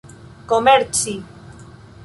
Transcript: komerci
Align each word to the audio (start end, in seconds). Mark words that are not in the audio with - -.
komerci 0.49 1.15